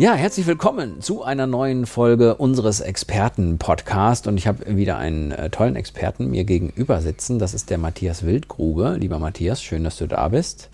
Ja, 0.00 0.14
herzlich 0.14 0.46
willkommen 0.46 1.02
zu 1.02 1.24
einer 1.24 1.46
neuen 1.46 1.84
Folge 1.84 2.36
unseres 2.36 2.80
Experten-Podcasts. 2.80 4.26
Und 4.26 4.38
ich 4.38 4.46
habe 4.46 4.74
wieder 4.74 4.96
einen 4.96 5.30
äh, 5.30 5.50
tollen 5.50 5.76
Experten 5.76 6.30
mir 6.30 6.44
gegenüber 6.44 7.02
sitzen. 7.02 7.38
Das 7.38 7.52
ist 7.52 7.68
der 7.68 7.76
Matthias 7.76 8.22
Wildgrube. 8.24 8.96
Lieber 8.98 9.18
Matthias, 9.18 9.62
schön, 9.62 9.84
dass 9.84 9.98
du 9.98 10.06
da 10.06 10.28
bist. 10.28 10.70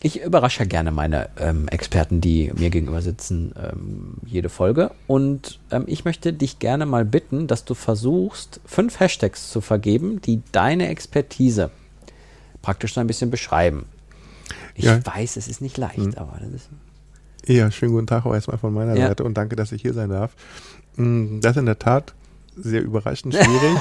Ich 0.00 0.22
überrasche 0.22 0.64
gerne 0.68 0.92
meine 0.92 1.28
ähm, 1.40 1.66
Experten, 1.66 2.20
die 2.20 2.52
mir 2.56 2.70
gegenüber 2.70 3.02
sitzen, 3.02 3.52
ähm, 3.60 4.18
jede 4.24 4.48
Folge. 4.48 4.92
Und 5.08 5.58
ähm, 5.72 5.82
ich 5.88 6.04
möchte 6.04 6.32
dich 6.32 6.60
gerne 6.60 6.86
mal 6.86 7.04
bitten, 7.04 7.48
dass 7.48 7.64
du 7.64 7.74
versuchst, 7.74 8.60
fünf 8.64 9.00
Hashtags 9.00 9.50
zu 9.50 9.60
vergeben, 9.60 10.20
die 10.22 10.40
deine 10.52 10.86
Expertise 10.86 11.72
praktisch 12.62 12.94
so 12.94 13.00
ein 13.00 13.08
bisschen 13.08 13.32
beschreiben. 13.32 13.86
Ich 14.76 14.84
Ja. 14.84 15.04
weiß, 15.04 15.36
es 15.36 15.48
ist 15.48 15.62
nicht 15.62 15.78
leicht, 15.78 15.96
Hm. 15.96 16.14
aber 16.14 16.38
das 16.40 16.52
ist. 16.52 16.68
Ja, 17.46 17.70
schönen 17.70 17.92
guten 17.92 18.06
Tag 18.06 18.24
auch 18.26 18.34
erstmal 18.34 18.58
von 18.58 18.72
meiner 18.72 18.96
Ja. 18.96 19.08
Seite 19.08 19.24
und 19.24 19.34
danke, 19.34 19.56
dass 19.56 19.72
ich 19.72 19.82
hier 19.82 19.94
sein 19.94 20.10
darf. 20.10 20.34
Mm, 20.96 21.40
Das 21.40 21.52
ist 21.52 21.56
in 21.58 21.66
der 21.66 21.78
Tat 21.78 22.14
sehr 22.56 22.82
überraschend 22.82 23.34
schwierig. 23.34 23.78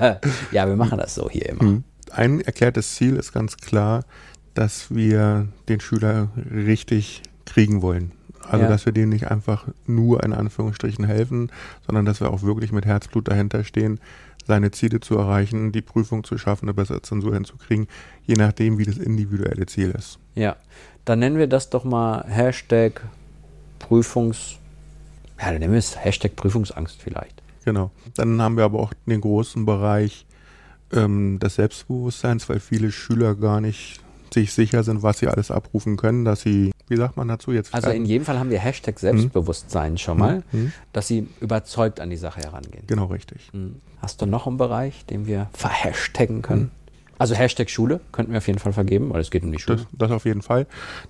Ja, 0.52 0.66
wir 0.66 0.76
machen 0.76 0.98
das 0.98 1.14
so 1.14 1.28
hier 1.28 1.48
immer. 1.48 1.62
Mm. 1.64 1.84
Ein 2.10 2.40
erklärtes 2.40 2.94
Ziel 2.94 3.16
ist 3.16 3.32
ganz 3.32 3.56
klar, 3.56 4.04
dass 4.54 4.94
wir 4.94 5.48
den 5.68 5.80
Schüler 5.80 6.28
richtig 6.52 7.22
kriegen 7.46 7.82
wollen. 7.82 8.12
Also, 8.48 8.64
Ja. 8.64 8.68
dass 8.68 8.84
wir 8.86 8.92
denen 8.92 9.10
nicht 9.10 9.30
einfach 9.30 9.66
nur 9.86 10.22
in 10.24 10.32
Anführungsstrichen 10.32 11.04
helfen, 11.04 11.50
sondern 11.86 12.04
dass 12.04 12.20
wir 12.20 12.30
auch 12.30 12.42
wirklich 12.42 12.72
mit 12.72 12.84
Herzblut 12.84 13.28
dahinter 13.28 13.64
stehen, 13.64 14.00
seine 14.46 14.72
Ziele 14.72 15.00
zu 15.00 15.16
erreichen, 15.16 15.70
die 15.70 15.82
Prüfung 15.82 16.24
zu 16.24 16.36
schaffen, 16.36 16.64
eine 16.66 16.74
bessere 16.74 17.00
Zensur 17.02 17.34
hinzukriegen, 17.34 17.86
je 18.26 18.34
nachdem, 18.34 18.78
wie 18.78 18.84
das 18.84 18.98
individuelle 18.98 19.66
Ziel 19.66 19.92
ist. 19.96 20.18
Ja, 20.34 20.56
dann 21.04 21.20
nennen 21.20 21.38
wir 21.38 21.46
das 21.46 21.70
doch 21.70 21.84
mal 21.84 22.24
Hashtag 22.28 23.02
Prüfungs... 23.78 24.56
Ja, 25.40 25.50
dann 25.50 25.60
nennen 25.60 25.72
wir 25.72 25.78
es 25.78 25.96
Hashtag 26.04 26.36
Prüfungsangst 26.36 27.00
vielleicht. 27.02 27.42
Genau. 27.64 27.90
Dann 28.16 28.40
haben 28.42 28.56
wir 28.56 28.64
aber 28.64 28.80
auch 28.80 28.92
den 29.06 29.20
großen 29.20 29.64
Bereich 29.64 30.26
ähm, 30.92 31.38
des 31.38 31.56
Selbstbewusstseins, 31.56 32.48
weil 32.48 32.60
viele 32.60 32.90
Schüler 32.90 33.34
gar 33.34 33.60
nicht 33.60 34.00
sich 34.34 34.52
sicher 34.52 34.82
sind, 34.82 35.02
was 35.02 35.18
sie 35.18 35.28
alles 35.28 35.50
abrufen 35.50 35.96
können, 35.96 36.24
dass 36.24 36.40
sie, 36.42 36.72
wie 36.88 36.96
sagt 36.96 37.16
man 37.16 37.28
dazu 37.28 37.52
jetzt? 37.52 37.74
Also 37.74 37.90
in 37.90 38.04
jedem 38.04 38.24
Fall 38.24 38.38
haben 38.38 38.50
wir 38.50 38.58
Hashtag 38.58 38.98
Selbstbewusstsein 38.98 39.98
schon 39.98 40.18
mal, 40.18 40.42
Mhm. 40.52 40.72
dass 40.92 41.08
sie 41.08 41.28
überzeugt 41.40 42.00
an 42.00 42.10
die 42.10 42.16
Sache 42.16 42.40
herangehen. 42.40 42.84
Genau 42.86 43.06
richtig. 43.06 43.50
Mhm. 43.52 43.76
Hast 44.00 44.20
du 44.20 44.26
noch 44.26 44.46
einen 44.46 44.56
Bereich, 44.56 45.04
den 45.06 45.26
wir 45.26 45.48
verhashtaggen 45.52 46.42
können? 46.42 46.62
Mhm. 46.62 46.70
Also 47.18 47.34
Hashtag 47.36 47.70
Schule 47.70 48.00
könnten 48.10 48.32
wir 48.32 48.38
auf 48.38 48.46
jeden 48.48 48.58
Fall 48.58 48.72
vergeben, 48.72 49.10
weil 49.12 49.20
es 49.20 49.30
geht 49.30 49.44
um 49.44 49.52
die 49.52 49.60
Schule. 49.60 49.76
Das, 49.76 49.86
das 49.92 50.10
auf 50.10 50.24
jeden 50.24 50.42
Fall. 50.42 50.66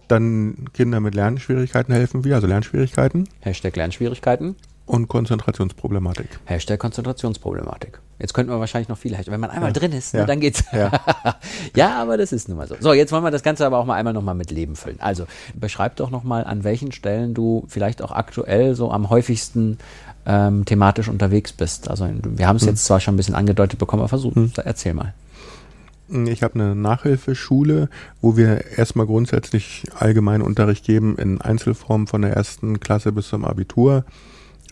Dann 0.09 0.67
Kinder 0.75 1.01
mit 1.01 1.14
Lernschwierigkeiten 1.14 1.95
helfen 1.95 2.23
wir, 2.25 2.34
also 2.34 2.47
Lernschwierigkeiten 2.47 3.29
Hashtag 3.41 3.77
Lernschwierigkeiten, 3.77 4.57
und 4.93 5.09
Konzentrationsproblematik. 5.09 6.29
Hashtag 6.45 6.79
Konzentrationsproblematik. 6.79 7.98
Jetzt 8.19 8.35
könnten 8.35 8.53
wir 8.53 8.61
wahrscheinlich 8.61 8.91
noch 8.91 8.98
viele 8.98 9.17
Hashtags. 9.17 9.33
Wenn 9.33 9.41
man 9.41 9.48
einmal 9.48 9.71
Ja. 9.71 9.73
drin 9.73 9.93
ist, 9.93 10.12
Ja. 10.12 10.27
dann 10.27 10.39
geht's. 10.39 10.65
Ja. 10.71 10.91
ja, 11.75 11.97
aber 12.03 12.19
das 12.19 12.31
ist 12.31 12.51
nun 12.51 12.59
mal 12.59 12.69
so. 12.69 12.77
So, 12.79 12.93
jetzt 12.93 13.11
wollen 13.11 13.25
wir 13.25 13.31
das 13.31 13.43
Ganze 13.43 13.65
aber 13.65 13.79
auch 13.79 13.87
mal 13.87 13.95
einmal 13.95 14.13
nochmal 14.13 14.35
mit 14.35 14.51
Leben 14.51 14.77
füllen. 14.77 15.01
Also, 15.01 15.25
beschreib 15.55 15.97
doch 15.97 16.11
nochmal, 16.11 16.45
an 16.45 16.63
welchen 16.63 16.93
Stellen 16.93 17.33
du 17.33 17.65
vielleicht 17.69 18.03
auch 18.03 18.13
aktuell 18.13 18.75
so 18.75 18.91
am 18.92 19.08
häufigsten 19.08 19.79
ähm, 20.27 20.67
thematisch 20.67 21.09
unterwegs 21.09 21.53
bist. 21.55 21.89
Also, 21.89 22.07
wir 22.23 22.47
haben 22.47 22.57
es 22.57 22.67
jetzt 22.67 22.85
zwar 22.85 23.01
schon 23.01 23.14
ein 23.14 23.17
bisschen 23.17 23.35
angedeutet 23.35 23.79
bekommen, 23.79 24.03
aber 24.03 24.09
versuch, 24.11 24.35
erzähl 24.63 24.92
mal. 24.92 25.14
Ich 26.11 26.42
habe 26.42 26.55
eine 26.57 26.74
Nachhilfeschule, 26.77 27.89
wo 28.20 28.36
wir 28.36 28.77
erstmal 28.77 29.07
grundsätzlich 29.07 29.85
allgemeinen 29.98 30.42
Unterricht 30.42 30.85
geben 30.85 31.17
in 31.17 31.41
Einzelform 31.41 32.07
von 32.07 32.20
der 32.20 32.35
ersten 32.35 32.79
Klasse 32.79 33.11
bis 33.13 33.29
zum 33.29 33.47
Abitur. 33.47 34.05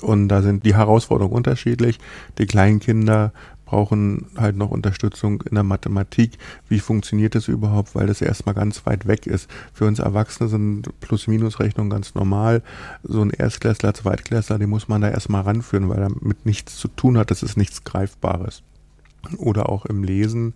Und 0.00 0.28
da 0.28 0.42
sind 0.42 0.64
die 0.64 0.74
Herausforderungen 0.74 1.34
unterschiedlich. 1.34 1.98
Die 2.38 2.46
kleinen 2.46 2.80
Kinder 2.80 3.32
brauchen 3.70 4.26
halt 4.36 4.56
noch 4.56 4.72
Unterstützung 4.72 5.42
in 5.42 5.54
der 5.54 5.62
Mathematik. 5.62 6.32
Wie 6.68 6.80
funktioniert 6.80 7.36
das 7.36 7.46
überhaupt, 7.46 7.94
weil 7.94 8.08
das 8.08 8.20
erstmal 8.20 8.56
ganz 8.56 8.84
weit 8.84 9.06
weg 9.06 9.28
ist. 9.28 9.48
Für 9.72 9.86
uns 9.86 10.00
Erwachsene 10.00 10.48
sind 10.48 10.88
Plus-Minus-Rechnungen 11.00 11.88
ganz 11.88 12.16
normal. 12.16 12.62
So 13.04 13.22
ein 13.22 13.30
Erstklässler, 13.30 13.94
Zweitklässler, 13.94 14.58
den 14.58 14.70
muss 14.70 14.88
man 14.88 15.02
da 15.02 15.08
erstmal 15.08 15.42
ranführen, 15.42 15.88
weil 15.88 16.00
er 16.00 16.10
mit 16.20 16.46
nichts 16.46 16.76
zu 16.78 16.88
tun 16.88 17.16
hat. 17.16 17.30
Das 17.30 17.44
ist 17.44 17.56
nichts 17.56 17.84
Greifbares. 17.84 18.62
Oder 19.36 19.68
auch 19.68 19.86
im 19.86 20.02
Lesen 20.02 20.54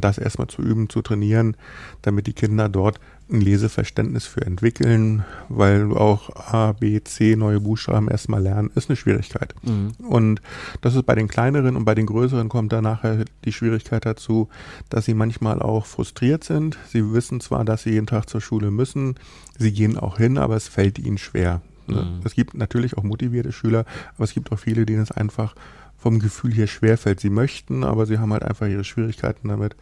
das 0.00 0.18
erstmal 0.18 0.48
zu 0.48 0.62
üben, 0.62 0.88
zu 0.88 1.02
trainieren, 1.02 1.56
damit 2.02 2.26
die 2.26 2.32
Kinder 2.32 2.68
dort 2.68 3.00
ein 3.30 3.42
Leseverständnis 3.42 4.26
für 4.26 4.40
entwickeln, 4.40 5.22
weil 5.50 5.92
auch 5.92 6.30
A, 6.34 6.72
B, 6.72 7.02
C, 7.04 7.36
neue 7.36 7.60
Buchstaben 7.60 8.08
erstmal 8.08 8.42
lernen, 8.42 8.70
ist 8.74 8.88
eine 8.88 8.96
Schwierigkeit. 8.96 9.54
Und 10.02 10.40
das 10.80 10.94
ist 10.94 11.04
bei 11.04 11.14
den 11.14 11.28
kleineren 11.28 11.76
und 11.76 11.84
bei 11.84 11.94
den 11.94 12.06
größeren 12.06 12.48
kommt 12.48 12.72
dann 12.72 12.84
nachher 12.84 13.24
die 13.44 13.52
Schwierigkeit 13.52 14.06
dazu, 14.06 14.48
dass 14.88 15.04
sie 15.04 15.14
manchmal 15.14 15.60
auch 15.60 15.84
frustriert 15.84 16.42
sind. 16.42 16.78
Sie 16.88 17.12
wissen 17.12 17.40
zwar, 17.40 17.66
dass 17.66 17.82
sie 17.82 17.90
jeden 17.90 18.06
Tag 18.06 18.30
zur 18.30 18.40
Schule 18.40 18.70
müssen, 18.70 19.16
sie 19.58 19.72
gehen 19.72 19.98
auch 19.98 20.16
hin, 20.16 20.38
aber 20.38 20.56
es 20.56 20.68
fällt 20.68 20.98
ihnen 20.98 21.18
schwer. 21.18 21.60
Mhm. 21.86 22.20
Es 22.24 22.34
gibt 22.34 22.54
natürlich 22.54 22.96
auch 22.96 23.02
motivierte 23.02 23.52
Schüler, 23.52 23.84
aber 24.14 24.24
es 24.24 24.32
gibt 24.32 24.52
auch 24.52 24.58
viele, 24.58 24.86
denen 24.86 25.02
es 25.02 25.10
einfach 25.10 25.54
vom 25.98 26.20
Gefühl 26.20 26.54
her 26.54 26.68
schwerfällt. 26.68 27.20
Sie 27.20 27.30
möchten, 27.30 27.84
aber 27.84 28.06
sie 28.06 28.18
haben 28.18 28.32
halt 28.32 28.44
einfach 28.44 28.66
ihre 28.66 28.84
Schwierigkeiten 28.84 29.48
damit. 29.48 29.76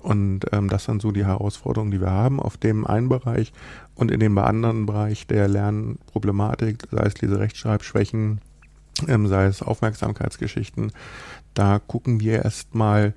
Und 0.00 0.40
ähm, 0.50 0.68
das 0.68 0.84
sind 0.84 1.00
so 1.02 1.12
die 1.12 1.24
Herausforderungen, 1.24 1.92
die 1.92 2.00
wir 2.00 2.10
haben 2.10 2.40
auf 2.40 2.56
dem 2.56 2.86
einen 2.86 3.08
Bereich 3.08 3.52
und 3.94 4.10
in 4.10 4.18
dem 4.18 4.36
anderen 4.38 4.86
Bereich 4.86 5.26
der 5.26 5.46
Lernproblematik, 5.46 6.88
sei 6.90 7.04
es 7.04 7.20
Leserechtschreibschwächen, 7.20 8.40
ähm, 9.06 9.26
sei 9.28 9.44
es 9.44 9.62
Aufmerksamkeitsgeschichten. 9.62 10.92
Da 11.54 11.78
gucken 11.78 12.18
wir 12.18 12.44
erstmal 12.44 13.14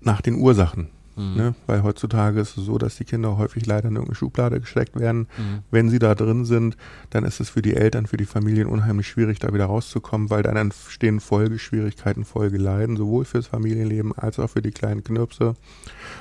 nach 0.00 0.22
den 0.22 0.36
Ursachen. 0.36 0.88
Ne? 1.16 1.54
Weil 1.66 1.82
heutzutage 1.82 2.40
ist 2.40 2.56
es 2.56 2.64
so, 2.64 2.76
dass 2.78 2.96
die 2.96 3.04
Kinder 3.04 3.38
häufig 3.38 3.66
leider 3.66 3.88
in 3.88 3.94
irgendeine 3.94 4.16
Schublade 4.16 4.60
gesteckt 4.60 4.98
werden. 4.98 5.28
Wenn 5.70 5.88
sie 5.88 5.98
da 5.98 6.14
drin 6.14 6.44
sind, 6.44 6.76
dann 7.10 7.24
ist 7.24 7.40
es 7.40 7.50
für 7.50 7.62
die 7.62 7.74
Eltern, 7.74 8.06
für 8.06 8.16
die 8.16 8.24
Familien 8.24 8.66
unheimlich 8.66 9.06
schwierig, 9.06 9.38
da 9.38 9.52
wieder 9.54 9.66
rauszukommen, 9.66 10.30
weil 10.30 10.42
dann 10.42 10.56
entstehen 10.56 11.20
Folgeschwierigkeiten, 11.20 12.24
Folgeleiden, 12.24 12.96
sowohl 12.96 13.24
fürs 13.24 13.46
Familienleben 13.46 14.12
als 14.12 14.38
auch 14.38 14.50
für 14.50 14.62
die 14.62 14.72
kleinen 14.72 15.04
Knirpse. 15.04 15.54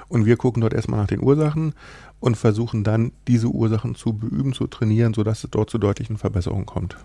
Und 0.10 0.26
wir 0.26 0.38
gucken 0.38 0.62
dort 0.62 0.74
erstmal 0.74 1.00
nach 1.00 1.08
den 1.08 1.24
Ursachen 1.24 1.74
und 2.20 2.38
versuchen 2.38 2.84
dann, 2.84 3.12
diese 3.28 3.48
Ursachen 3.48 3.96
zu 3.96 4.14
beüben, 4.14 4.54
zu 4.54 4.68
trainieren, 4.68 5.14
sodass 5.14 5.44
es 5.44 5.50
dort 5.50 5.70
zu 5.70 5.78
deutlichen 5.78 6.18
Verbesserungen 6.18 6.66
kommt. 6.66 6.96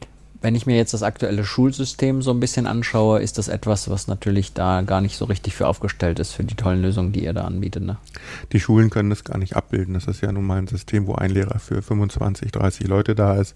Wenn 0.40 0.54
ich 0.54 0.66
mir 0.66 0.76
jetzt 0.76 0.94
das 0.94 1.02
aktuelle 1.02 1.44
Schulsystem 1.44 2.22
so 2.22 2.30
ein 2.30 2.40
bisschen 2.40 2.66
anschaue, 2.66 3.20
ist 3.20 3.38
das 3.38 3.48
etwas, 3.48 3.90
was 3.90 4.06
natürlich 4.06 4.52
da 4.52 4.82
gar 4.82 5.00
nicht 5.00 5.16
so 5.16 5.24
richtig 5.24 5.54
für 5.54 5.66
aufgestellt 5.66 6.18
ist, 6.18 6.32
für 6.32 6.44
die 6.44 6.54
tollen 6.54 6.80
Lösungen, 6.82 7.12
die 7.12 7.24
ihr 7.24 7.32
da 7.32 7.44
anbietet. 7.44 7.82
Ne? 7.82 7.96
Die 8.52 8.60
Schulen 8.60 8.90
können 8.90 9.10
das 9.10 9.24
gar 9.24 9.38
nicht 9.38 9.56
abbilden. 9.56 9.94
Das 9.94 10.06
ist 10.06 10.20
ja 10.20 10.30
nun 10.30 10.46
mal 10.46 10.58
ein 10.58 10.68
System, 10.68 11.06
wo 11.06 11.14
ein 11.14 11.30
Lehrer 11.30 11.58
für 11.58 11.82
25, 11.82 12.52
30 12.52 12.86
Leute 12.86 13.14
da 13.14 13.34
ist 13.34 13.54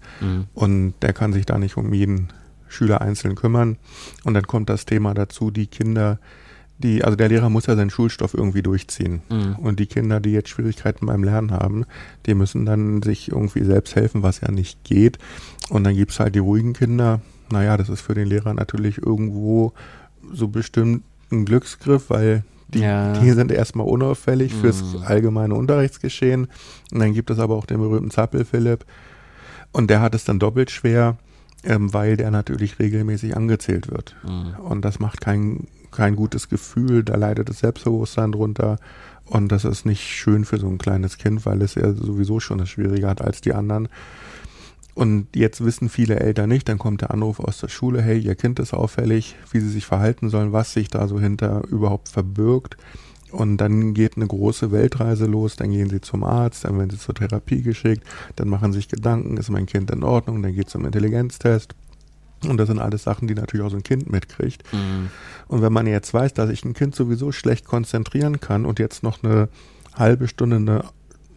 und 0.53 0.93
der 1.01 1.13
kann 1.13 1.31
sich 1.33 1.45
da 1.45 1.57
nicht 1.57 1.77
um 1.77 1.93
jeden 1.93 2.29
Schüler 2.67 3.01
einzeln 3.01 3.35
kümmern. 3.35 3.77
Und 4.23 4.33
dann 4.33 4.47
kommt 4.47 4.69
das 4.69 4.85
Thema 4.85 5.13
dazu, 5.13 5.51
die 5.51 5.67
Kinder, 5.67 6.19
die, 6.83 7.03
also 7.03 7.15
der 7.15 7.29
Lehrer 7.29 7.49
muss 7.49 7.65
ja 7.65 7.75
seinen 7.75 7.89
Schulstoff 7.89 8.33
irgendwie 8.33 8.61
durchziehen. 8.61 9.21
Und 9.57 9.79
die 9.79 9.85
Kinder, 9.87 10.19
die 10.19 10.31
jetzt 10.31 10.49
Schwierigkeiten 10.49 11.05
beim 11.05 11.23
Lernen 11.23 11.51
haben, 11.51 11.85
die 12.25 12.35
müssen 12.35 12.65
dann 12.65 13.01
sich 13.01 13.31
irgendwie 13.31 13.63
selbst 13.63 13.95
helfen, 13.95 14.21
was 14.21 14.41
ja 14.41 14.51
nicht 14.51 14.83
geht. 14.83 15.17
Und 15.69 15.83
dann 15.85 15.95
gibt's 15.95 16.19
halt 16.19 16.35
die 16.35 16.39
ruhigen 16.39 16.73
Kinder. 16.73 17.21
Naja, 17.49 17.77
das 17.77 17.89
ist 17.89 18.01
für 18.01 18.13
den 18.13 18.27
Lehrer 18.27 18.53
natürlich 18.53 18.97
irgendwo 18.97 19.73
so 20.31 20.47
bestimmt 20.49 21.03
ein 21.31 21.45
Glücksgriff, 21.45 22.09
weil 22.09 22.43
die, 22.67 22.79
Ja. 22.79 23.13
die 23.13 23.31
sind 23.31 23.51
erstmal 23.51 23.87
unauffällig 23.87 24.53
fürs 24.53 24.83
allgemeine 25.05 25.53
Unterrichtsgeschehen. 25.55 26.47
Und 26.91 26.99
dann 26.99 27.13
gibt 27.13 27.29
es 27.29 27.39
aber 27.39 27.55
auch 27.55 27.65
den 27.65 27.77
berühmten 27.79 28.11
Zappel 28.11 28.45
Philipp. 28.45 28.85
Und 29.71 29.89
der 29.89 30.01
hat 30.01 30.15
es 30.15 30.23
dann 30.25 30.39
doppelt 30.39 30.69
schwer, 30.71 31.17
ähm, 31.63 31.93
weil 31.93 32.17
der 32.17 32.29
natürlich 32.31 32.79
regelmäßig 32.79 33.37
angezählt 33.37 33.89
wird. 33.91 34.15
Und 34.63 34.83
das 34.83 34.99
macht 34.99 35.21
kein, 35.21 35.67
kein 35.95 36.15
gutes 36.15 36.49
Gefühl, 36.49 37.03
da 37.03 37.15
leidet 37.15 37.49
das 37.49 37.59
Selbstbewusstsein 37.59 38.31
drunter. 38.31 38.77
Und 39.25 39.51
das 39.51 39.65
ist 39.65 39.85
nicht 39.85 40.01
schön 40.01 40.45
für 40.45 40.57
so 40.57 40.67
ein 40.67 40.77
kleines 40.77 41.17
Kind, 41.17 41.45
weil 41.45 41.61
es 41.61 41.75
ja 41.75 41.93
sowieso 41.93 42.39
schon 42.39 42.59
es 42.59 42.69
schwieriger 42.69 43.09
hat 43.09 43.21
als 43.21 43.41
die 43.41 43.53
anderen. 43.53 43.87
Und 44.95 45.27
jetzt 45.35 45.63
wissen 45.65 45.89
viele 45.89 46.19
Eltern 46.19 46.49
nicht, 46.49 46.69
dann 46.69 46.77
kommt 46.77 47.01
der 47.01 47.11
Anruf 47.11 47.39
aus 47.39 47.59
der 47.59 47.67
Schule, 47.69 48.01
hey, 48.01 48.19
ihr 48.19 48.35
Kind 48.35 48.59
ist 48.59 48.73
auffällig, 48.73 49.35
wie 49.51 49.59
sie 49.59 49.69
sich 49.69 49.85
verhalten 49.85 50.29
sollen, 50.29 50.53
was 50.53 50.73
sich 50.73 50.89
da 50.89 51.07
so 51.07 51.19
hinter 51.19 51.63
überhaupt 51.67 52.09
verbirgt. 52.09 52.77
Und 53.31 53.57
dann 53.57 53.95
geht 53.95 54.15
eine 54.15 54.27
große 54.27 54.71
Weltreise 54.71 55.25
los, 55.25 55.55
dann 55.55 55.71
gehen 55.71 55.89
sie 55.89 56.01
zum 56.01 56.23
Arzt, 56.23 56.65
dann 56.65 56.77
werden 56.77 56.91
sie 56.91 56.99
zur 56.99 57.15
Therapie 57.15 57.63
geschickt, 57.63 58.03
dann 58.35 58.47
machen 58.47 58.73
sich 58.73 58.87
Gedanken, 58.87 59.37
ist 59.37 59.49
mein 59.49 59.65
Kind 59.65 59.89
in 59.89 60.03
Ordnung, 60.03 60.43
dann 60.43 60.53
geht 60.53 60.67
es 60.67 60.73
zum 60.73 60.85
Intelligenztest. 60.85 61.73
Und 62.49 62.57
das 62.57 62.67
sind 62.67 62.79
alles 62.79 63.03
Sachen, 63.03 63.27
die 63.27 63.35
natürlich 63.35 63.65
auch 63.65 63.71
so 63.71 63.77
ein 63.77 63.83
Kind 63.83 64.11
mitkriegt. 64.11 64.63
Mhm. 64.73 65.09
Und 65.47 65.61
wenn 65.61 65.73
man 65.73 65.87
jetzt 65.87 66.13
weiß, 66.13 66.33
dass 66.33 66.49
ich 66.49 66.63
ein 66.65 66.73
Kind 66.73 66.95
sowieso 66.95 67.31
schlecht 67.31 67.65
konzentrieren 67.65 68.39
kann 68.39 68.65
und 68.65 68.79
jetzt 68.79 69.03
noch 69.03 69.23
eine 69.23 69.49
halbe 69.95 70.27
Stunde 70.27 70.57
eine 70.57 70.83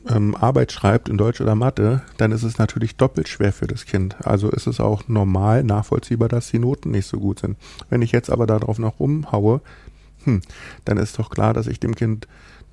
ähm, 0.08 0.34
Arbeit 0.36 0.72
schreibt 0.72 1.08
in 1.08 1.18
Deutsch 1.18 1.40
oder 1.40 1.54
Mathe, 1.54 2.02
dann 2.16 2.32
ist 2.32 2.42
es 2.42 2.58
natürlich 2.58 2.96
doppelt 2.96 3.28
schwer 3.28 3.52
für 3.52 3.66
das 3.66 3.86
Kind. 3.86 4.16
Also 4.24 4.50
ist 4.50 4.66
es 4.66 4.80
auch 4.80 5.08
normal 5.08 5.64
nachvollziehbar, 5.64 6.28
dass 6.28 6.50
die 6.50 6.58
Noten 6.58 6.90
nicht 6.90 7.06
so 7.06 7.18
gut 7.18 7.40
sind. 7.40 7.56
Wenn 7.90 8.02
ich 8.02 8.12
jetzt 8.12 8.30
aber 8.30 8.46
darauf 8.46 8.78
noch 8.78 9.00
rumhaue, 9.00 9.60
hm, 10.24 10.40
dann 10.84 10.98
ist 10.98 11.18
doch 11.18 11.30
klar, 11.30 11.54
dass 11.54 11.66
ich 11.66 11.80
dem 11.80 11.94
Kind 11.94 12.26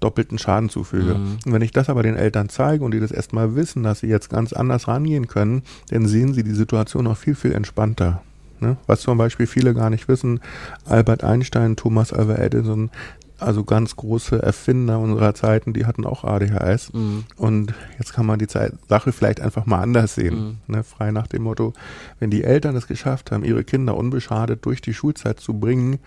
doppelten 0.04 0.38
Schaden 0.38 0.70
zufüge. 0.70 1.16
Mhm. 1.16 1.38
Und 1.46 1.54
wenn 1.54 1.62
ich 1.62 1.72
das 1.72 1.90
aber 1.90 2.04
den 2.04 2.16
Eltern 2.16 2.50
zeige 2.50 2.84
und 2.84 2.92
die 2.92 3.00
das 3.00 3.12
erstmal 3.12 3.56
wissen, 3.56 3.84
dass 3.84 4.00
sie 4.00 4.08
jetzt 4.08 4.30
ganz 4.30 4.54
anders 4.54 4.88
rangehen 4.88 5.28
können, 5.28 5.64
dann 5.90 6.08
sehen 6.08 6.34
sie 6.34 6.44
die 6.44 6.54
Situation 6.54 7.06
noch 7.06 7.18
viel, 7.18 7.36
viel 7.36 7.54
entspannter. 7.54 8.22
Ne? 8.60 8.78
Was 8.88 9.02
zum 9.02 9.18
Beispiel 9.18 9.48
viele 9.48 9.74
gar 9.74 9.90
nicht 9.90 10.08
wissen, 10.08 10.40
Albert 10.86 11.24
Einstein, 11.24 11.76
Thomas 11.76 12.14
Alva 12.14 12.36
Edison, 12.36 12.92
also 13.40 13.64
ganz 13.64 13.96
große 13.96 14.42
Erfinder 14.42 15.00
unserer 15.00 15.34
Zeiten, 15.34 15.74
die 15.74 15.86
hatten 15.86 16.06
auch 16.06 16.24
ADHS. 16.24 16.94
Mhm. 16.94 17.26
Und 17.36 17.74
jetzt 17.98 18.14
kann 18.14 18.26
man 18.26 18.40
die 18.40 18.48
Zeit, 18.48 18.74
Sache 18.88 19.12
vielleicht 19.12 19.42
einfach 19.42 19.66
mal 19.66 19.82
anders 19.82 20.16
sehen. 20.16 20.58
Mhm. 20.68 20.76
Ne? 20.76 20.84
Frei 20.84 21.12
nach 21.12 21.28
dem 21.28 21.44
Motto, 21.44 21.74
wenn 22.20 22.30
die 22.30 22.44
Eltern 22.44 22.76
es 22.76 22.88
geschafft 22.88 23.32
haben, 23.32 23.44
ihre 23.44 23.64
Kinder 23.64 23.98
unbeschadet 23.98 24.66
durch 24.66 24.82
die 24.82 24.94
Schulzeit 24.94 25.40
zu 25.40 25.54
bringen, 25.54 26.00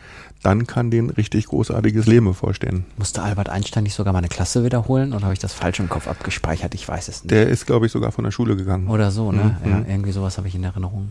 dann 0.42 0.66
kann 0.66 0.90
denen 0.90 1.10
richtig 1.10 1.46
großartiges 1.46 2.06
Leben 2.06 2.26
bevorstehen. 2.26 2.84
Musste 2.96 3.22
Albert 3.22 3.48
Einstein 3.48 3.84
nicht 3.84 3.94
sogar 3.94 4.12
mal 4.12 4.20
eine 4.20 4.28
Klasse 4.28 4.64
wiederholen 4.64 5.12
oder 5.12 5.24
habe 5.24 5.34
ich 5.34 5.38
das 5.40 5.52
falsch 5.52 5.80
im 5.80 5.88
Kopf 5.88 6.08
abgespeichert? 6.08 6.74
Ich 6.74 6.88
weiß 6.88 7.08
es 7.08 7.22
nicht. 7.22 7.30
Der 7.30 7.48
ist, 7.48 7.66
glaube 7.66 7.86
ich, 7.86 7.92
sogar 7.92 8.12
von 8.12 8.24
der 8.24 8.30
Schule 8.30 8.56
gegangen. 8.56 8.88
Oder 8.88 9.10
so, 9.10 9.32
ne? 9.32 9.56
Mhm. 9.64 9.70
Ja, 9.70 9.84
irgendwie 9.88 10.12
sowas 10.12 10.38
habe 10.38 10.48
ich 10.48 10.54
in 10.54 10.64
Erinnerung. 10.64 11.10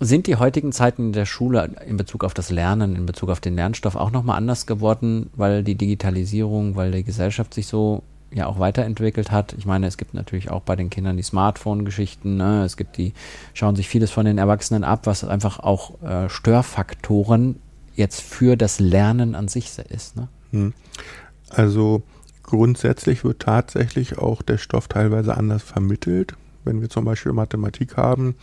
Sind 0.00 0.26
die 0.28 0.36
heutigen 0.36 0.70
Zeiten 0.72 1.12
der 1.12 1.26
Schule 1.26 1.70
in 1.86 1.96
Bezug 1.96 2.22
auf 2.22 2.32
das 2.32 2.50
Lernen, 2.50 2.94
in 2.94 3.06
Bezug 3.06 3.30
auf 3.30 3.40
den 3.40 3.56
Lernstoff 3.56 3.96
auch 3.96 4.12
nochmal 4.12 4.36
anders 4.36 4.66
geworden, 4.66 5.30
weil 5.34 5.64
die 5.64 5.74
Digitalisierung, 5.74 6.76
weil 6.76 6.92
die 6.92 7.02
Gesellschaft 7.02 7.52
sich 7.52 7.66
so 7.66 8.02
ja 8.32 8.46
auch 8.46 8.58
weiterentwickelt 8.58 9.30
hat. 9.30 9.54
Ich 9.58 9.66
meine, 9.66 9.86
es 9.86 9.96
gibt 9.96 10.14
natürlich 10.14 10.50
auch 10.50 10.62
bei 10.62 10.76
den 10.76 10.90
Kindern 10.90 11.16
die 11.16 11.22
Smartphone-Geschichten. 11.22 12.36
Ne? 12.36 12.64
Es 12.64 12.76
gibt 12.76 12.96
die, 12.96 13.12
schauen 13.54 13.76
sich 13.76 13.88
vieles 13.88 14.10
von 14.10 14.26
den 14.26 14.38
Erwachsenen 14.38 14.84
ab, 14.84 15.06
was 15.06 15.24
einfach 15.24 15.58
auch 15.58 16.00
äh, 16.02 16.28
Störfaktoren 16.28 17.56
jetzt 17.94 18.20
für 18.20 18.56
das 18.56 18.80
Lernen 18.80 19.34
an 19.34 19.48
sich 19.48 19.70
ist. 19.78 20.16
Ne? 20.16 20.28
Hm. 20.52 20.74
Also 21.48 22.02
grundsätzlich 22.42 23.24
wird 23.24 23.40
tatsächlich 23.40 24.18
auch 24.18 24.42
der 24.42 24.58
Stoff 24.58 24.88
teilweise 24.88 25.36
anders 25.36 25.62
vermittelt. 25.62 26.34
Wenn 26.64 26.80
wir 26.80 26.90
zum 26.90 27.04
Beispiel 27.04 27.32
Mathematik 27.32 27.96
haben, 27.96 28.36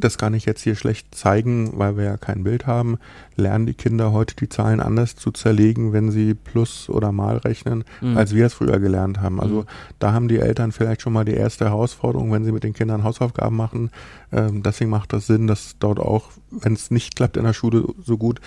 das 0.00 0.18
kann 0.18 0.34
ich 0.34 0.44
jetzt 0.44 0.62
hier 0.62 0.74
schlecht 0.74 1.14
zeigen, 1.14 1.78
weil 1.78 1.96
wir 1.96 2.04
ja 2.04 2.16
kein 2.16 2.44
Bild 2.44 2.66
haben, 2.66 2.98
lernen 3.36 3.66
die 3.66 3.74
Kinder 3.74 4.12
heute 4.12 4.34
die 4.36 4.48
Zahlen 4.48 4.80
anders 4.80 5.16
zu 5.16 5.30
zerlegen, 5.30 5.92
wenn 5.92 6.10
sie 6.10 6.34
Plus 6.34 6.88
oder 6.88 7.12
Mal 7.12 7.38
rechnen, 7.38 7.84
mhm. 8.00 8.16
als 8.16 8.34
wir 8.34 8.46
es 8.46 8.54
früher 8.54 8.78
gelernt 8.78 9.20
haben. 9.20 9.40
Also 9.40 9.62
mhm. 9.62 9.66
da 9.98 10.12
haben 10.12 10.28
die 10.28 10.38
Eltern 10.38 10.72
vielleicht 10.72 11.02
schon 11.02 11.12
mal 11.12 11.24
die 11.24 11.34
erste 11.34 11.66
Herausforderung, 11.66 12.32
wenn 12.32 12.44
sie 12.44 12.52
mit 12.52 12.64
den 12.64 12.74
Kindern 12.74 13.04
Hausaufgaben 13.04 13.56
machen. 13.56 13.90
Ähm, 14.32 14.62
deswegen 14.62 14.90
macht 14.90 15.12
das 15.12 15.26
Sinn, 15.26 15.46
dass 15.46 15.76
dort 15.78 16.00
auch, 16.00 16.30
wenn 16.50 16.72
es 16.72 16.90
nicht 16.90 17.16
klappt 17.16 17.36
in 17.36 17.44
der 17.44 17.52
Schule 17.52 17.84
so 18.02 18.18
gut, 18.18 18.40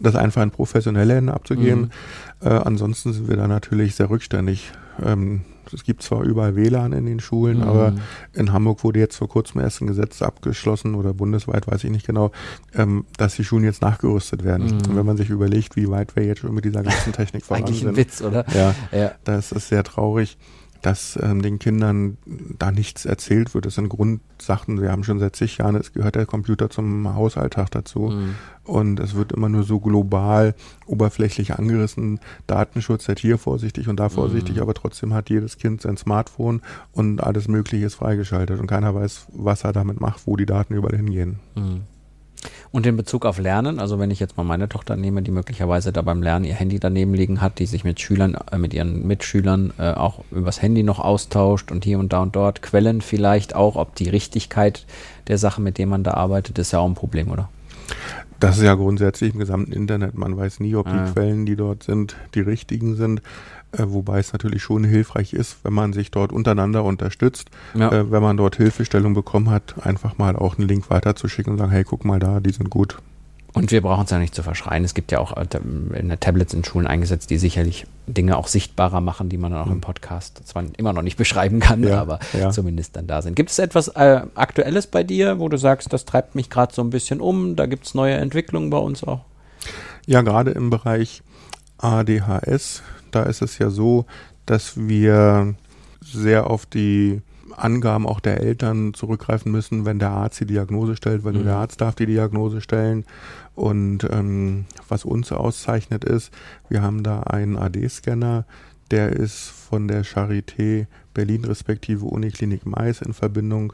das 0.00 0.16
einfach 0.16 0.42
in 0.42 0.50
professionelle 0.50 1.14
Hände 1.14 1.34
abzugeben. 1.34 1.90
Mhm. 2.40 2.48
Äh, 2.48 2.50
ansonsten 2.50 3.12
sind 3.12 3.28
wir 3.28 3.36
da 3.36 3.48
natürlich 3.48 3.94
sehr 3.94 4.10
rückständig. 4.10 4.72
Ähm, 5.04 5.42
es 5.72 5.84
gibt 5.84 6.02
zwar 6.02 6.22
überall 6.22 6.56
WLAN 6.56 6.92
in 6.92 7.06
den 7.06 7.20
Schulen, 7.20 7.58
mhm. 7.58 7.64
aber 7.64 7.94
in 8.32 8.52
Hamburg 8.52 8.84
wurde 8.84 9.00
jetzt 9.00 9.16
vor 9.16 9.28
kurzem 9.28 9.60
erst 9.60 9.80
ein 9.80 9.86
Gesetz 9.86 10.22
abgeschlossen 10.22 10.94
oder 10.94 11.14
bundesweit, 11.14 11.66
weiß 11.66 11.84
ich 11.84 11.90
nicht 11.90 12.06
genau, 12.06 12.30
ähm, 12.74 13.04
dass 13.16 13.36
die 13.36 13.44
Schulen 13.44 13.64
jetzt 13.64 13.82
nachgerüstet 13.82 14.44
werden. 14.44 14.66
Mhm. 14.66 14.72
Und 14.88 14.96
wenn 14.96 15.06
man 15.06 15.16
sich 15.16 15.30
überlegt, 15.30 15.76
wie 15.76 15.88
weit 15.88 16.16
wir 16.16 16.24
jetzt 16.24 16.40
schon 16.40 16.54
mit 16.54 16.64
dieser 16.64 16.82
ganzen 16.82 17.12
Technik 17.12 17.44
voran 17.46 17.62
Eigentlich 17.62 17.80
sind. 17.80 17.88
Eigentlich 17.88 18.06
ein 18.06 18.10
Witz, 18.10 18.22
oder? 18.22 18.44
Ja, 18.54 18.74
ja. 18.92 19.12
das 19.24 19.52
ist 19.52 19.68
sehr 19.68 19.84
traurig 19.84 20.36
dass 20.82 21.18
ähm, 21.22 21.42
den 21.42 21.58
Kindern 21.58 22.16
da 22.58 22.70
nichts 22.70 23.04
erzählt 23.04 23.54
wird. 23.54 23.66
Das 23.66 23.74
sind 23.74 23.88
Grundsachen. 23.88 24.80
Wir 24.80 24.90
haben 24.90 25.04
schon 25.04 25.18
seit 25.18 25.36
zig 25.36 25.58
Jahren, 25.58 25.74
es 25.74 25.92
gehört 25.92 26.14
der 26.14 26.26
Computer 26.26 26.70
zum 26.70 27.14
Hausalltag 27.14 27.70
dazu. 27.70 28.10
Mhm. 28.10 28.34
Und 28.64 29.00
es 29.00 29.14
wird 29.14 29.32
immer 29.32 29.48
nur 29.48 29.64
so 29.64 29.80
global, 29.80 30.54
oberflächlich 30.86 31.58
angerissen. 31.58 32.20
Datenschutz, 32.46 33.04
seid 33.04 33.18
hier 33.18 33.36
vorsichtig 33.36 33.88
und 33.88 33.98
da 33.98 34.08
vorsichtig, 34.08 34.56
mhm. 34.56 34.62
aber 34.62 34.74
trotzdem 34.74 35.12
hat 35.12 35.28
jedes 35.30 35.58
Kind 35.58 35.82
sein 35.82 35.96
Smartphone 35.96 36.62
und 36.92 37.22
alles 37.22 37.48
Mögliche 37.48 37.86
ist 37.86 37.96
freigeschaltet 37.96 38.60
und 38.60 38.66
keiner 38.66 38.94
weiß, 38.94 39.26
was 39.32 39.64
er 39.64 39.72
damit 39.72 40.00
macht, 40.00 40.26
wo 40.26 40.36
die 40.36 40.46
Daten 40.46 40.74
überall 40.74 40.96
hingehen. 40.96 41.40
Mhm. 41.56 41.82
Und 42.72 42.86
in 42.86 42.96
Bezug 42.96 43.26
auf 43.26 43.38
Lernen, 43.38 43.78
also 43.78 43.98
wenn 43.98 44.10
ich 44.10 44.20
jetzt 44.20 44.36
mal 44.36 44.44
meine 44.44 44.68
Tochter 44.68 44.96
nehme, 44.96 45.22
die 45.22 45.30
möglicherweise 45.30 45.92
da 45.92 46.02
beim 46.02 46.22
Lernen 46.22 46.44
ihr 46.44 46.54
Handy 46.54 46.78
daneben 46.78 47.14
liegen 47.14 47.40
hat, 47.40 47.58
die 47.58 47.66
sich 47.66 47.84
mit 47.84 48.00
Schülern, 48.00 48.36
äh, 48.50 48.58
mit 48.58 48.74
ihren 48.74 49.06
Mitschülern 49.06 49.72
äh, 49.78 49.92
auch 49.92 50.24
übers 50.30 50.62
Handy 50.62 50.82
noch 50.82 51.00
austauscht 51.00 51.70
und 51.70 51.84
hier 51.84 51.98
und 51.98 52.12
da 52.12 52.20
und 52.22 52.36
dort, 52.36 52.62
Quellen 52.62 53.00
vielleicht 53.00 53.54
auch, 53.54 53.76
ob 53.76 53.94
die 53.94 54.08
Richtigkeit 54.08 54.86
der 55.28 55.38
Sache, 55.38 55.60
mit 55.60 55.78
der 55.78 55.86
man 55.86 56.04
da 56.04 56.14
arbeitet, 56.14 56.58
ist 56.58 56.72
ja 56.72 56.78
auch 56.78 56.86
ein 56.86 56.94
Problem, 56.94 57.30
oder? 57.30 57.48
Das 58.38 58.56
ist 58.56 58.64
ja 58.64 58.74
grundsätzlich 58.74 59.34
im 59.34 59.40
gesamten 59.40 59.72
Internet. 59.72 60.14
Man 60.14 60.34
weiß 60.34 60.60
nie, 60.60 60.74
ob 60.74 60.86
die 60.86 60.96
ah. 60.96 61.10
Quellen, 61.12 61.44
die 61.44 61.56
dort 61.56 61.82
sind, 61.82 62.16
die 62.34 62.40
richtigen 62.40 62.96
sind. 62.96 63.20
Äh, 63.72 63.84
wobei 63.86 64.18
es 64.18 64.32
natürlich 64.32 64.62
schon 64.62 64.82
hilfreich 64.84 65.32
ist, 65.32 65.58
wenn 65.62 65.72
man 65.72 65.92
sich 65.92 66.10
dort 66.10 66.32
untereinander 66.32 66.84
unterstützt, 66.84 67.50
ja. 67.74 67.90
äh, 67.92 68.10
wenn 68.10 68.22
man 68.22 68.36
dort 68.36 68.56
Hilfestellung 68.56 69.14
bekommen 69.14 69.50
hat, 69.50 69.74
einfach 69.86 70.18
mal 70.18 70.34
auch 70.34 70.58
einen 70.58 70.66
Link 70.66 70.90
weiterzuschicken 70.90 71.52
und 71.52 71.58
sagen, 71.58 71.70
hey, 71.70 71.84
guck 71.84 72.04
mal 72.04 72.18
da, 72.18 72.40
die 72.40 72.50
sind 72.50 72.70
gut. 72.70 72.98
Und 73.52 73.72
wir 73.72 73.80
brauchen 73.80 74.04
es 74.04 74.10
ja 74.10 74.18
nicht 74.18 74.34
zu 74.34 74.44
verschreien. 74.44 74.84
Es 74.84 74.94
gibt 74.94 75.10
ja 75.10 75.18
auch 75.18 75.36
äh, 75.36 75.46
in 75.94 76.08
der 76.08 76.20
Tablets 76.20 76.54
in 76.54 76.64
Schulen 76.64 76.86
eingesetzt, 76.86 77.30
die 77.30 77.38
sicherlich 77.38 77.86
Dinge 78.06 78.36
auch 78.36 78.46
sichtbarer 78.46 79.00
machen, 79.00 79.28
die 79.28 79.38
man 79.38 79.52
dann 79.52 79.62
auch 79.62 79.66
mhm. 79.66 79.74
im 79.74 79.80
Podcast 79.80 80.40
zwar 80.46 80.64
immer 80.76 80.92
noch 80.92 81.02
nicht 81.02 81.16
beschreiben 81.16 81.60
kann, 81.60 81.82
ja, 81.82 82.00
aber 82.00 82.20
ja. 82.32 82.50
zumindest 82.50 82.96
dann 82.96 83.06
da 83.06 83.22
sind. 83.22 83.34
Gibt 83.34 83.50
es 83.50 83.58
etwas 83.58 83.88
äh, 83.88 84.22
Aktuelles 84.34 84.86
bei 84.86 85.02
dir, 85.02 85.38
wo 85.38 85.48
du 85.48 85.56
sagst, 85.56 85.92
das 85.92 86.04
treibt 86.04 86.34
mich 86.34 86.50
gerade 86.50 86.74
so 86.74 86.82
ein 86.82 86.90
bisschen 86.90 87.20
um, 87.20 87.56
da 87.56 87.66
gibt 87.66 87.86
es 87.86 87.94
neue 87.94 88.14
Entwicklungen 88.14 88.70
bei 88.70 88.78
uns 88.78 89.02
auch? 89.04 89.20
Ja, 90.06 90.22
gerade 90.22 90.52
im 90.52 90.70
Bereich 90.70 91.22
ADHS, 91.78 92.82
da 93.10 93.22
ist 93.24 93.42
es 93.42 93.58
ja 93.58 93.70
so, 93.70 94.06
dass 94.46 94.76
wir 94.76 95.54
sehr 96.00 96.48
auf 96.48 96.66
die 96.66 97.22
Angaben 97.56 98.06
auch 98.06 98.20
der 98.20 98.40
Eltern 98.40 98.94
zurückgreifen 98.94 99.52
müssen, 99.52 99.84
wenn 99.84 99.98
der 99.98 100.10
Arzt 100.10 100.40
die 100.40 100.46
Diagnose 100.46 100.96
stellt, 100.96 101.24
weil 101.24 101.32
mhm. 101.32 101.38
nur 101.38 101.46
der 101.46 101.56
Arzt 101.56 101.80
darf 101.80 101.94
die 101.94 102.06
Diagnose 102.06 102.60
stellen. 102.60 103.04
Und 103.54 104.08
ähm, 104.10 104.66
was 104.88 105.04
uns 105.04 105.32
auszeichnet 105.32 106.04
ist, 106.04 106.32
wir 106.68 106.82
haben 106.82 107.02
da 107.02 107.20
einen 107.20 107.56
AD-Scanner, 107.56 108.44
der 108.90 109.12
ist 109.12 109.48
von 109.48 109.88
der 109.88 110.04
Charité 110.04 110.86
Berlin 111.14 111.44
respektive 111.44 112.06
Uniklinik 112.06 112.66
Mais 112.66 113.02
in 113.02 113.12
Verbindung 113.12 113.72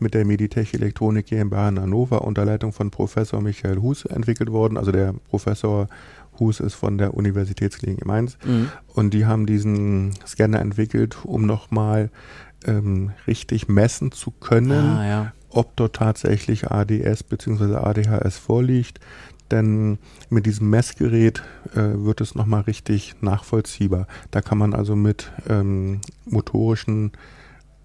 mit 0.00 0.14
der 0.14 0.24
Meditech 0.24 0.74
Elektronik 0.74 1.26
GmbH 1.26 1.68
in 1.68 1.80
Hannover 1.80 2.22
unter 2.22 2.44
Leitung 2.44 2.72
von 2.72 2.90
Professor 2.90 3.40
Michael 3.40 3.80
Hus 3.80 4.04
entwickelt 4.04 4.50
worden. 4.50 4.76
Also 4.76 4.92
der 4.92 5.14
Professor 5.28 5.88
Hus 6.38 6.60
ist 6.60 6.74
von 6.74 6.98
der 6.98 7.14
Universitätsklinik 7.14 8.04
Mainz. 8.04 8.38
Mhm. 8.44 8.70
Und 8.88 9.14
die 9.14 9.26
haben 9.26 9.46
diesen 9.46 10.12
Scanner 10.26 10.60
entwickelt, 10.60 11.18
um 11.24 11.46
nochmal 11.46 12.10
ähm, 12.64 13.12
richtig 13.26 13.68
messen 13.68 14.12
zu 14.12 14.30
können, 14.30 14.96
ah, 14.96 15.06
ja. 15.06 15.32
ob 15.50 15.76
dort 15.76 15.96
tatsächlich 15.96 16.70
ADS 16.70 17.22
bzw. 17.22 17.76
ADHS 17.76 18.38
vorliegt. 18.38 19.00
Denn 19.50 19.98
mit 20.30 20.46
diesem 20.46 20.70
Messgerät 20.70 21.42
äh, 21.74 21.76
wird 21.76 22.20
es 22.20 22.34
nochmal 22.34 22.62
richtig 22.62 23.14
nachvollziehbar. 23.20 24.06
Da 24.30 24.40
kann 24.40 24.58
man 24.58 24.74
also 24.74 24.96
mit 24.96 25.32
ähm, 25.48 26.00
motorischen 26.24 27.12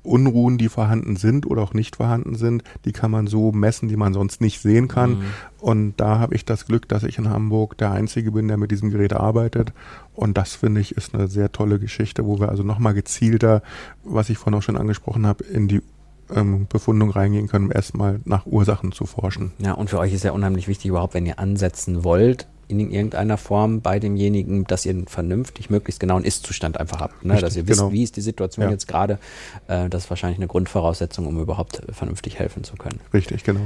Unruhen, 0.03 0.57
die 0.57 0.69
vorhanden 0.69 1.15
sind 1.15 1.45
oder 1.45 1.61
auch 1.61 1.73
nicht 1.73 1.97
vorhanden 1.97 2.35
sind, 2.35 2.63
die 2.85 2.91
kann 2.91 3.11
man 3.11 3.27
so 3.27 3.51
messen, 3.51 3.89
die 3.89 3.97
man 3.97 4.13
sonst 4.13 4.41
nicht 4.41 4.61
sehen 4.61 4.87
kann. 4.87 5.11
Mhm. 5.11 5.23
Und 5.59 5.93
da 5.97 6.19
habe 6.19 6.35
ich 6.35 6.45
das 6.45 6.65
Glück, 6.65 6.87
dass 6.87 7.03
ich 7.03 7.17
in 7.17 7.29
Hamburg 7.29 7.77
der 7.77 7.91
Einzige 7.91 8.31
bin, 8.31 8.47
der 8.47 8.57
mit 8.57 8.71
diesem 8.71 8.89
Gerät 8.89 9.13
arbeitet. 9.13 9.73
Und 10.13 10.37
das 10.37 10.55
finde 10.55 10.81
ich 10.81 10.95
ist 10.95 11.13
eine 11.13 11.27
sehr 11.27 11.51
tolle 11.51 11.79
Geschichte, 11.79 12.25
wo 12.25 12.39
wir 12.39 12.49
also 12.49 12.63
nochmal 12.63 12.93
gezielter, 12.93 13.61
was 14.03 14.29
ich 14.29 14.37
vorhin 14.37 14.57
auch 14.57 14.63
schon 14.63 14.77
angesprochen 14.77 15.25
habe, 15.25 15.43
in 15.43 15.67
die 15.67 15.81
ähm, 16.33 16.67
Befundung 16.69 17.09
reingehen 17.09 17.47
können, 17.47 17.65
um 17.65 17.71
erstmal 17.71 18.19
nach 18.25 18.45
Ursachen 18.45 18.91
zu 18.91 19.05
forschen. 19.05 19.51
Ja, 19.57 19.73
und 19.73 19.89
für 19.89 19.99
euch 19.99 20.13
ist 20.13 20.23
ja 20.23 20.31
unheimlich 20.31 20.67
wichtig 20.67 20.89
überhaupt, 20.89 21.13
wenn 21.13 21.25
ihr 21.25 21.39
ansetzen 21.39 22.03
wollt, 22.03 22.47
in 22.69 22.79
irgendeiner 22.79 23.37
Form 23.37 23.81
bei 23.81 23.99
demjenigen, 23.99 24.63
dass 24.63 24.85
ihr 24.85 24.91
einen 24.91 25.07
vernünftig, 25.07 25.71
möglichst 25.71 25.99
genauen 25.99 26.23
Ist-Zustand 26.23 26.79
einfach 26.79 26.99
habt. 26.99 27.25
Ne? 27.25 27.35
dass 27.39 27.55
ihr 27.55 27.67
wisst, 27.67 27.79
genau. 27.79 27.91
wie 27.91 28.03
ist 28.03 28.15
die 28.15 28.21
Situation 28.21 28.65
ja. 28.65 28.71
jetzt 28.71 28.87
gerade. 28.87 29.17
Äh, 29.67 29.89
das 29.89 30.03
ist 30.03 30.09
wahrscheinlich 30.11 30.37
eine 30.37 30.47
Grundvoraussetzung, 30.47 31.25
um 31.25 31.39
überhaupt 31.39 31.81
vernünftig 31.91 32.37
helfen 32.37 32.63
zu 32.63 32.75
können. 32.75 32.99
Richtig, 33.11 33.43
genau. 33.43 33.61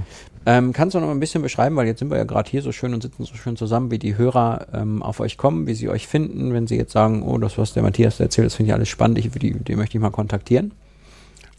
Ähm, 0.45 0.71
kannst 0.71 0.95
du 0.95 0.99
noch 0.99 1.07
mal 1.07 1.13
ein 1.13 1.19
bisschen 1.19 1.41
beschreiben, 1.41 1.75
weil 1.75 1.85
jetzt 1.85 1.99
sind 1.99 2.11
wir 2.11 2.17
ja 2.17 2.23
gerade 2.23 2.49
hier 2.49 2.61
so 2.61 2.71
schön 2.71 2.93
und 2.93 3.03
sitzen 3.03 3.25
so 3.25 3.35
schön 3.35 3.57
zusammen, 3.57 3.91
wie 3.91 3.99
die 3.99 4.17
Hörer 4.17 4.67
ähm, 4.73 5.03
auf 5.03 5.19
euch 5.19 5.37
kommen, 5.37 5.67
wie 5.67 5.73
sie 5.73 5.89
euch 5.89 6.07
finden, 6.07 6.53
wenn 6.53 6.67
sie 6.67 6.77
jetzt 6.77 6.93
sagen, 6.93 7.23
oh, 7.23 7.37
das, 7.37 7.57
was 7.57 7.73
der 7.73 7.83
Matthias 7.83 8.19
erzählt, 8.21 8.45
das 8.45 8.55
finde 8.55 8.69
ich 8.69 8.73
alles 8.73 8.89
spannend, 8.89 9.17
ich, 9.17 9.29
die, 9.31 9.53
die 9.53 9.75
möchte 9.75 9.97
ich 9.97 10.01
mal 10.01 10.11
kontaktieren. 10.11 10.71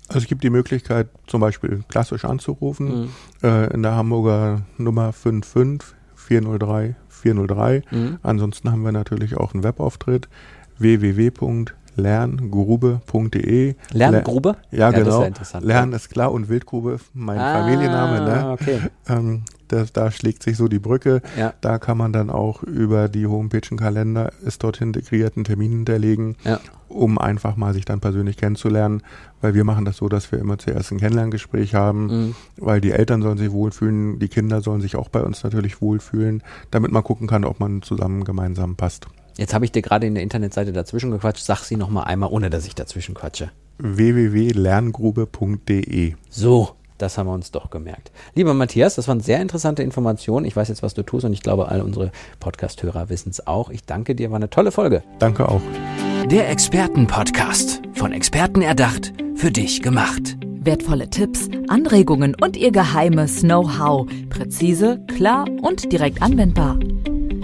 Also 0.08 0.20
es 0.20 0.26
gibt 0.26 0.44
die 0.44 0.50
Möglichkeit, 0.50 1.08
zum 1.26 1.40
Beispiel 1.40 1.82
klassisch 1.88 2.24
anzurufen 2.24 3.02
mhm. 3.02 3.08
äh, 3.42 3.66
in 3.72 3.82
der 3.82 3.96
Hamburger 3.96 4.62
Nummer 4.78 5.12
55 5.12 5.94
403 6.26 6.94
403. 7.08 7.82
Mhm. 7.90 8.18
Ansonsten 8.22 8.70
haben 8.70 8.82
wir 8.82 8.92
natürlich 8.92 9.36
auch 9.36 9.54
einen 9.54 9.64
Webauftritt 9.64 10.28
www.lerngrube.de. 11.96 13.74
Lerngrube? 13.92 14.56
Ja, 14.70 14.78
ja 14.78 14.90
genau. 14.90 15.22
Ist 15.22 15.60
Lernen 15.60 15.92
ist 15.92 16.10
klar 16.10 16.32
und 16.32 16.48
Wildgrube 16.48 16.98
mein 17.12 17.38
ah, 17.38 17.60
Familienname. 17.60 18.20
Ne? 18.24 18.50
Okay. 18.50 18.80
Ähm, 19.08 19.42
das, 19.68 19.92
da 19.92 20.10
schlägt 20.10 20.42
sich 20.42 20.56
so 20.56 20.68
die 20.68 20.78
Brücke. 20.78 21.22
Ja. 21.38 21.54
Da 21.60 21.78
kann 21.78 21.96
man 21.96 22.12
dann 22.12 22.30
auch 22.30 22.62
über 22.62 23.08
die 23.08 23.26
Homepage 23.26 23.66
einen 23.70 23.78
Kalender, 23.78 24.30
ist 24.44 24.62
dort 24.62 24.80
integriert, 24.80 25.36
einen 25.36 25.44
Termin 25.44 25.72
hinterlegen, 25.72 26.36
ja. 26.44 26.60
um 26.88 27.18
einfach 27.18 27.56
mal 27.56 27.72
sich 27.72 27.84
dann 27.84 28.00
persönlich 28.00 28.36
kennenzulernen. 28.36 29.02
Weil 29.40 29.54
wir 29.54 29.64
machen 29.64 29.84
das 29.84 29.96
so, 29.96 30.08
dass 30.08 30.30
wir 30.32 30.38
immer 30.38 30.58
zuerst 30.58 30.92
ein 30.92 30.98
Kennenlerngespräch 30.98 31.74
haben, 31.74 32.06
mhm. 32.06 32.34
weil 32.56 32.80
die 32.80 32.92
Eltern 32.92 33.22
sollen 33.22 33.38
sich 33.38 33.52
wohlfühlen, 33.52 34.18
die 34.18 34.28
Kinder 34.28 34.60
sollen 34.60 34.80
sich 34.80 34.96
auch 34.96 35.08
bei 35.08 35.22
uns 35.22 35.42
natürlich 35.42 35.80
wohlfühlen, 35.80 36.42
damit 36.70 36.92
man 36.92 37.02
gucken 37.02 37.26
kann, 37.26 37.44
ob 37.44 37.60
man 37.60 37.82
zusammen 37.82 38.24
gemeinsam 38.24 38.76
passt. 38.76 39.06
Jetzt 39.36 39.54
habe 39.54 39.64
ich 39.64 39.72
dir 39.72 39.82
gerade 39.82 40.06
in 40.06 40.14
der 40.14 40.22
Internetseite 40.22 40.72
dazwischen 40.72 41.10
gequatscht. 41.10 41.44
Sag 41.44 41.64
sie 41.64 41.76
nochmal 41.76 42.04
einmal, 42.04 42.30
ohne 42.30 42.50
dass 42.50 42.66
ich 42.66 42.74
dazwischen 42.74 43.14
quatsche. 43.14 43.50
www.lerngrube.de 43.78 46.14
So, 46.30 46.70
das 46.98 47.18
haben 47.18 47.26
wir 47.26 47.34
uns 47.34 47.50
doch 47.50 47.70
gemerkt. 47.70 48.12
Lieber 48.34 48.54
Matthias, 48.54 48.94
das 48.94 49.08
waren 49.08 49.20
sehr 49.20 49.42
interessante 49.42 49.82
Informationen. 49.82 50.46
Ich 50.46 50.54
weiß 50.54 50.68
jetzt, 50.68 50.82
was 50.82 50.94
du 50.94 51.02
tust 51.02 51.24
und 51.24 51.32
ich 51.32 51.42
glaube, 51.42 51.68
all 51.68 51.82
unsere 51.82 52.12
Podcast-Hörer 52.38 53.08
wissen 53.08 53.30
es 53.30 53.44
auch. 53.46 53.70
Ich 53.70 53.84
danke 53.84 54.14
dir, 54.14 54.30
war 54.30 54.36
eine 54.36 54.50
tolle 54.50 54.70
Folge. 54.70 55.02
Danke 55.18 55.48
auch. 55.48 55.60
Der 56.30 56.48
Experten-Podcast. 56.48 57.82
Von 57.94 58.12
Experten 58.12 58.62
erdacht, 58.62 59.12
für 59.34 59.50
dich 59.50 59.82
gemacht. 59.82 60.36
Wertvolle 60.60 61.10
Tipps, 61.10 61.48
Anregungen 61.68 62.34
und 62.40 62.56
ihr 62.56 62.70
geheimes 62.72 63.40
Know-how. 63.40 64.06
Präzise, 64.30 65.04
klar 65.14 65.44
und 65.60 65.92
direkt 65.92 66.22
anwendbar. 66.22 66.78